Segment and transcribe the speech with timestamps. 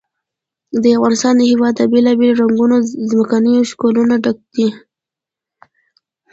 [0.81, 2.77] د افغانستان هېواد له بېلابېلو او رنګینو
[3.09, 4.67] ځمکنیو شکلونو ډک دی.